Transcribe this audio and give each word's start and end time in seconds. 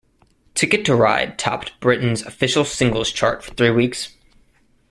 "Ticket 0.55 0.83
to 0.85 0.95
Ride" 0.95 1.37
topped 1.37 1.79
Britain's 1.79 2.23
official 2.23 2.65
singles 2.65 3.11
chart 3.11 3.43
for 3.43 3.53
three 3.53 3.69
weeks. 3.69 4.13